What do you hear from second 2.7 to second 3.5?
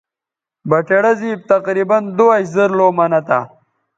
لَو منہ تھا